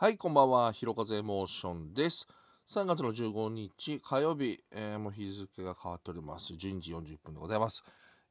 [0.00, 0.70] はい、こんばんは。
[0.72, 2.28] ひろかぜモーションです。
[2.72, 6.52] 3月の15日火曜日、えーもう日付が変わっております。
[6.52, 7.82] 12時40分でございます。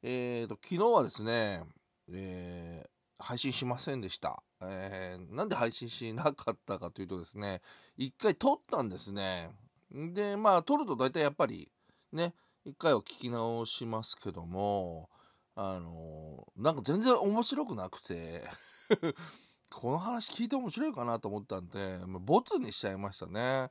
[0.02, 1.66] えーと、昨日はですね、
[2.14, 2.90] えー
[3.20, 7.62] 配信しませんでした、えーなんで配信しなかったかというとですね、
[7.98, 9.50] 一回撮ったんですね。
[9.92, 11.70] で、まあ、撮ると大体やっぱり、
[12.14, 15.10] ね、一回を聞き直しますけども、
[15.54, 18.42] あのなんか全然面白くなくて、
[19.70, 23.70] この話聞いて面白いかなと思ったんで、ボツにしちゃいましたね。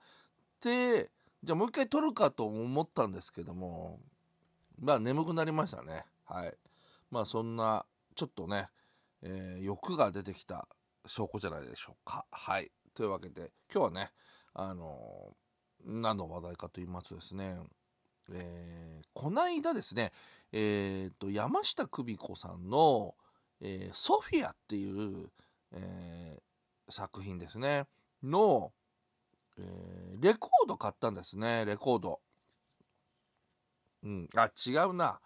[0.62, 1.10] で、
[1.42, 4.00] じゃあもう一回撮るかと思ったんですけども、
[4.78, 6.04] まあ眠くなりましたね。
[6.24, 6.54] はい。
[7.10, 8.68] まあそんな、ちょっとね、
[9.22, 10.68] えー欲が出てきた
[11.06, 12.24] 証拠じゃないでしょうか。
[12.30, 12.70] はい。
[12.94, 14.10] というわけで、今日はね、
[14.54, 15.36] あのー
[15.88, 17.58] 何の話題かと言いますとですね、
[18.32, 20.12] えーこないだですね、
[20.52, 23.14] えーと、山下久美子さんの、
[23.60, 25.30] えーソフィアっていう、
[25.72, 26.42] えー
[26.88, 27.86] 作品ですね、
[28.22, 28.72] の、
[29.58, 32.20] えーレコード買ったんですね、レコード。
[34.02, 35.20] うん、あ、違うな。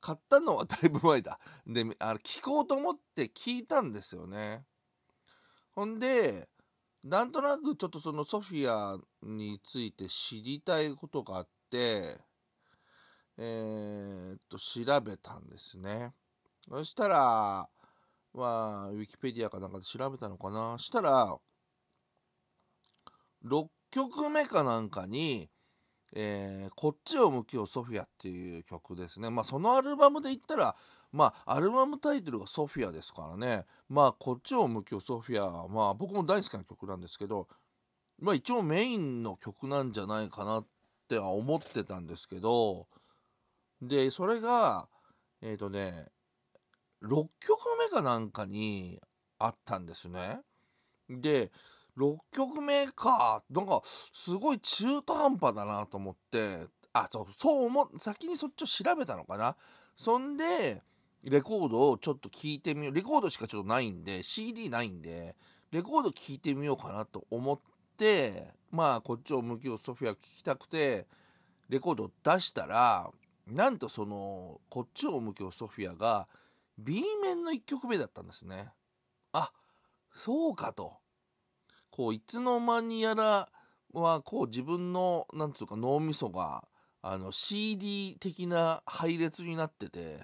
[0.00, 1.40] 買ったのは だいぶ前だ。
[1.66, 4.64] で、あの聞こうと思って聞いたんですよね。
[5.72, 6.48] ほんで、
[7.04, 12.20] なんとなくちょっとそのソフィアについて知りたいことがあって、
[13.38, 16.12] えーっと、調べたんですね。
[16.68, 17.68] そしたら、
[18.34, 20.76] まあ、ウィキペディアかなんかで調べたのかな。
[20.78, 21.38] したら、
[23.44, 25.50] 6曲目かなんかに、
[26.14, 29.30] えーこっちを向きよソフィアっていう曲ですね。
[29.30, 30.76] まあそのアルバムで言ったら、
[31.12, 33.64] まあアルバムタイトルがソフィアですからね。
[33.88, 37.48] まあこっちを向きよソフィアは、まあ僕も大好きな曲なんですけど、
[38.20, 40.66] まあ一応メインの曲なんじゃないかなっ
[41.08, 42.88] ては思ってたんですけど、
[43.82, 44.88] で、それが、
[45.42, 46.08] えっ、とね、
[47.02, 49.00] 6曲目かなんかに
[49.38, 50.40] あったんですね。
[51.08, 51.50] で、
[51.96, 59.56] 6曲目か、なんかすごい中途半端だなと思って、あ、そう、そう思、先にそっちを調べたのかな。
[59.96, 60.82] そんで、
[61.24, 62.94] レコードをちょっと聞いてみよう。
[62.94, 65.36] レコードしかちょっとないんで、CD ないんで、
[65.72, 67.60] レコード聞いてみようかなと思っ
[67.96, 71.06] て、まあ、こっちを向きをソフィア聞きたくて、
[71.68, 73.10] レコード出したら、
[73.46, 76.28] なんとその、こっちを向きをソフィアが、
[76.78, 78.70] B 面の1曲目だったんですね。
[79.32, 79.52] あ、
[80.14, 80.98] そうかと。
[81.90, 83.48] こういつの間にやら
[83.92, 86.64] はこう自分のなんつうか脳みそが
[87.02, 90.20] あの CD 的な配列になってて、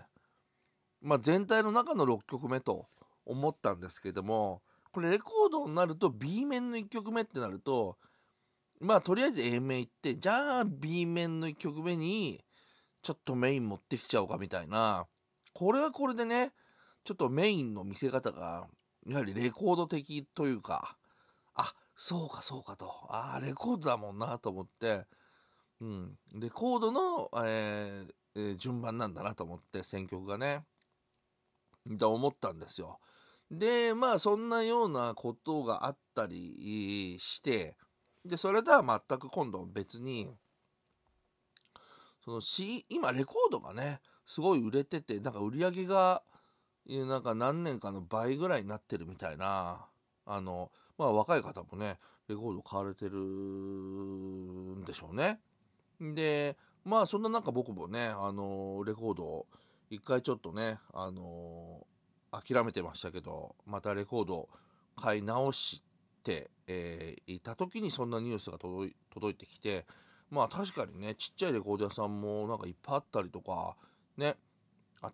[1.03, 2.87] まあ、全体の中の6曲目と
[3.25, 4.63] 思ったんですけども
[4.93, 7.97] これレコードになると B 面の1曲目ってなると
[8.81, 12.45] まあとりあえず A 面行ってじゃあ B 面の1曲目に
[13.03, 15.07] ちょっとメイン持ってきちゃおうかみたいな
[15.55, 16.53] これはこれでね
[17.05, 18.67] ちょっとメインの見せ方が
[19.07, 20.97] やはりレコード的というか
[21.55, 22.91] あそうかそうかと。
[23.09, 25.07] ああレコードだもんなと思って、
[25.81, 30.65] うん、レコードの、えーえー順番なんだなと思って選曲がね。
[31.99, 32.99] と思ったんですよ。
[33.51, 37.77] でまあそんなようなことがあったりして
[38.25, 40.33] でそれとは全く今度別に
[42.25, 46.23] その、C、今レコードがねすごい売れててなんか売り上げが
[46.87, 49.87] なんか何年かの倍ぐらいになってるみたいな
[50.27, 51.99] あのまあ若い方もね
[52.29, 55.41] レコード買われてるんでしょうね。
[56.01, 59.47] でまあそんな中僕もねあのレコードを
[59.91, 61.87] 一回ちょっとねあの
[62.31, 64.49] 諦めてましたけどまたレコード
[64.97, 65.83] 買い直し
[66.23, 69.87] て、えーいた時にそんなニュースが届い届いてきて
[70.31, 73.77] まあ確かにねちっちゃいレコード屋さんもなんかいっぱいあったりとか
[74.17, 74.37] ね。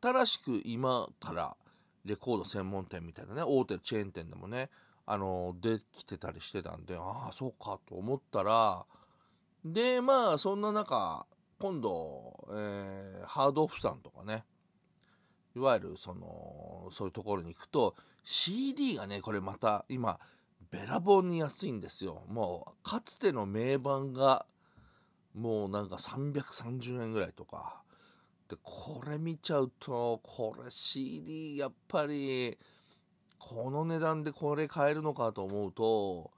[0.01, 1.57] 新しく今から
[2.05, 4.71] レコード専門店みたいなね大手チェーン店でもね
[5.07, 8.85] あのできてたりしてたんでああそうかと思ったら
[9.65, 11.27] でまあそんな中
[11.59, 14.45] 今度、えーハードオフさんとかね
[15.57, 17.95] いわゆるそのそういうところに行くと
[18.25, 20.19] CD がねこれまた今
[20.71, 22.23] べらぼうに安いんですよ。
[22.29, 24.47] もうかつての名盤が
[25.35, 27.83] もうなんか330円ぐらいとか
[28.51, 32.59] でこれ見ちゃうとこれ CD やっぱり
[33.39, 36.33] この値段でこれ買えるのかと思うと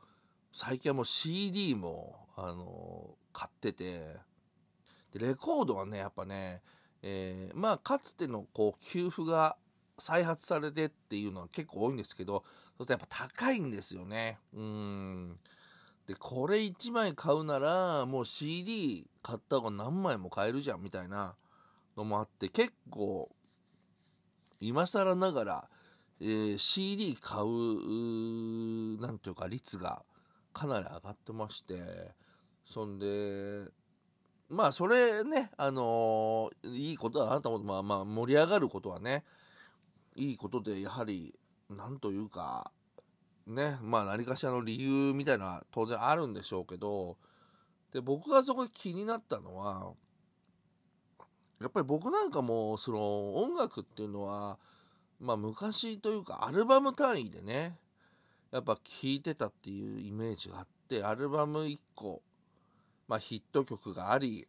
[0.52, 4.18] 最近はもう CD もあの買ってて
[5.14, 6.62] でレコードはねやっぱね、
[7.02, 9.56] えまあかつてのこう給付が
[9.98, 14.38] 再発されてっていうのは結構多いんですけどそうするとやっぱ高いんですよね。
[14.54, 15.38] うん。
[16.06, 21.36] でこれ1枚買うならもう CD 買った方が何枚も買えるじゃんみたいな
[21.96, 23.28] のもあって結構
[24.60, 25.68] 今更ながら、
[26.20, 30.04] えー CD 買うなんていうか率が
[30.52, 31.74] かなり上がってまして
[32.64, 33.70] そんで
[34.48, 39.24] まあそれねあのー、いいことだなと思って、まあ、まあ盛り上がることはね
[40.14, 41.34] いいことでやはり
[41.70, 42.70] なんというか
[43.46, 47.16] ねまあ何かしらの理由みたいな当然あるんでしょうけど
[47.92, 49.92] で僕がそこで気になったのは
[51.62, 54.58] やっぱり僕なんかもその音楽っていうのは
[55.20, 57.76] まあ昔というかアルバム単位でね
[58.50, 62.22] やっぱ聴いてたっていうイメージがあってアルバム1個
[63.08, 64.46] まあヒット曲があり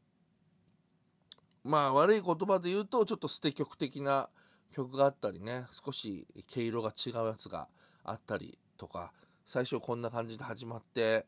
[1.64, 4.30] まあ悪い言葉で言うとちょっと捨て曲的な
[4.74, 7.68] 曲があったりね少し毛色が違うやつが
[8.04, 9.14] あったりとか
[9.46, 11.26] 最初こんな感じで始まって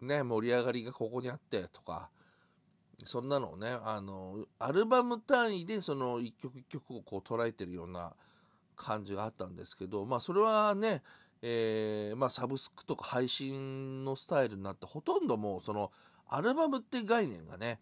[0.00, 2.10] ね盛り上がりがここにあってとか
[3.06, 8.14] そんなのをねあのアルバム単位でその一曲一曲をこう捉えてるような
[8.76, 11.02] 感じがあったんですけどまあそれはね、
[11.42, 15.92] えー、まあ、サブスクとか配信のスタイルになってほとんどもうその
[16.28, 17.78] アルバムって概念がね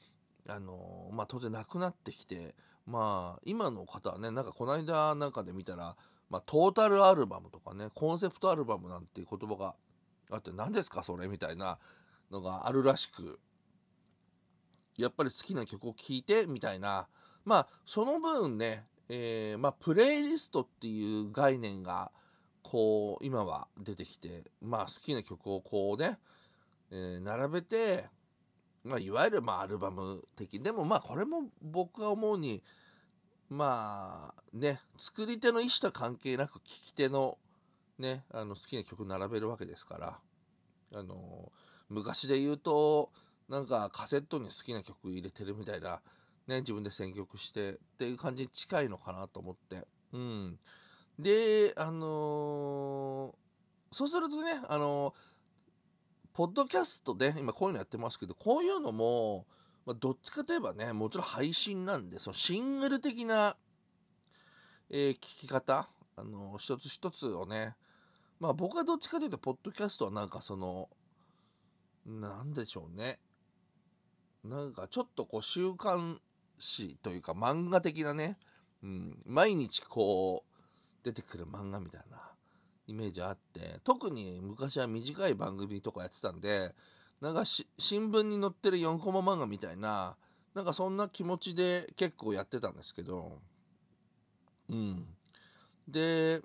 [0.51, 2.55] あのまあ、当然なくなってきて
[2.87, 5.95] まあ今の方はねなんかこの間なんかで見たら、
[6.31, 9.75] まあ、トータルアルバムとかねコンセプトアルバムなんていう言葉が
[10.31, 11.79] あって何ですかそれみたいな
[12.31, 13.39] のがあるらしく
[14.99, 17.09] やっぱり好きな曲を聴いてみたいな。
[17.45, 22.11] まあその分ね、えー、まあ、プレイリストっていう概念が
[22.63, 26.19] こう今は出てきてまあ好きな曲をこうね、
[26.91, 28.05] えー、並べて
[28.85, 32.63] まあ、いわゆるまあアルバム的でもまあこれも僕が思うに
[33.51, 37.39] まあね作り手の意思とは関係なく聴き手の
[37.99, 40.19] ねあの好きな曲並べるわけですから。
[40.91, 41.53] あの
[41.91, 43.11] 昔で言うと
[43.49, 46.01] なんかカセットに好きな曲入れてるみたいな
[46.47, 50.59] ね自分で選曲してっていう感じに近いのかなと思ってうん
[51.19, 55.29] であのー、そうするとねあのー
[56.39, 59.45] ポッドキャストで、今こういうのやってますけど、こういうのも、
[59.85, 63.57] まあ、どっちかといえばね、もちろん配信なんで、そのシングル的な、
[64.89, 67.75] えー、聞き方、あのー、一つ一つをね、
[68.39, 70.89] まあ僕はどっちかというと、ポッドキャストはなんかその、
[72.07, 73.19] なんでしょうね。
[74.49, 76.21] なんかちょっとこう週刊
[76.59, 78.39] 誌というか漫画的なね、
[78.83, 82.19] うん、毎日こう出てくる漫画みたいな
[82.87, 86.75] イメージあって特に昔は短い番組とかやってたんで
[87.21, 87.69] なんか新
[88.11, 90.17] 聞に載ってる4コマ漫画みたいな
[90.55, 93.39] なんかそんな気持ちで結構やってたんですけど
[94.71, 95.07] うん。
[95.87, 96.41] で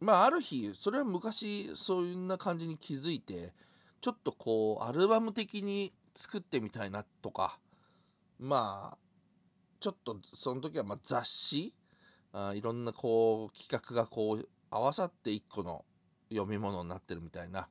[0.00, 3.52] まあある日それは昔そんな感じに気づいて
[4.00, 7.58] ちょっとこうアルバム的に作ってみたいなとか
[8.38, 8.98] まあ
[9.80, 11.74] ちょっとその時はま雑誌
[12.32, 15.84] あいろんなこう企画がこう合わさって一個の
[16.30, 17.68] 読み物になってるみたいな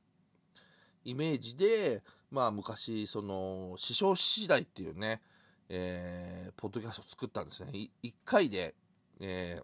[1.04, 5.20] イメージで、まあ昔、その、師匠次第っていうね、
[5.68, 7.70] えー、ポッドキャストを作ったんですね。
[8.02, 8.74] 1回で、
[9.20, 9.60] え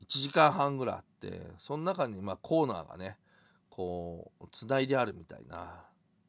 [0.00, 3.16] ー、1時間半ぐらいあって、その中にまコーナーがね、
[3.70, 5.84] こう、つないであるみたいな。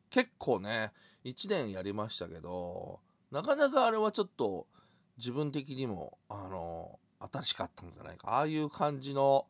[0.10, 0.92] 結構ね、
[1.26, 3.00] 1年やりましたけど、
[3.32, 4.68] なかなかあれはちょっと
[5.18, 8.30] 自分的にも、あの、新しかったんじゃないか。
[8.38, 9.46] ああいう感じの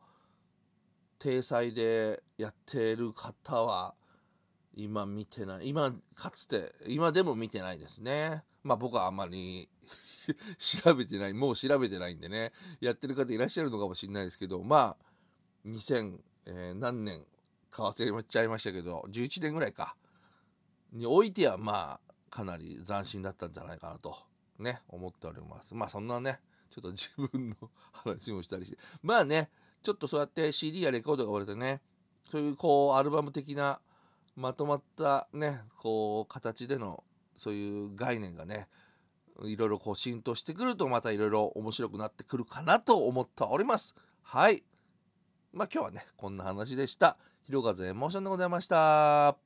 [1.18, 3.94] 体裁でやってる方は、
[4.74, 5.68] 今見てない。
[5.68, 8.42] 今、かつて、今でも見てないですね。
[8.62, 9.68] まあ僕はあまり
[10.58, 15.06] 調べてない、もう調べてないんでね、やってる方いらっしゃるのかもしれないですけど、まあ、
[15.66, 17.26] 2000、えー、何年
[17.70, 19.96] か忘れちゃいましたけど、11年ぐらいか、
[20.92, 24.16] においてはまあ、かなり斬新だったんじゃないかなと、
[24.58, 25.74] ね、思っております。
[25.74, 27.56] まあそんなね、ちょっと自分の
[27.92, 28.78] 話もしたりして。
[29.02, 29.50] まあね、
[29.82, 31.80] ちょっとそうやって CD やレコードが折れてね、
[32.30, 33.80] そういうこう、アルバム的な、
[34.36, 37.02] まとまったね、こう、形での、
[37.36, 38.68] そういう概念がね、
[39.42, 43.94] いろいろこう浸透してくるとまたいろいろ面白くなってくるかなと思っております。
[44.22, 44.62] はい。
[45.52, 47.16] まあ今日はね、こんな話でした。
[47.42, 49.36] ひろがずエモーションでございました。